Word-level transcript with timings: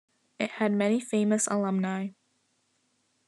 It 0.39 0.49
had 0.53 0.71
many 0.71 0.99
famous 0.99 1.45
alumni. 1.45 2.07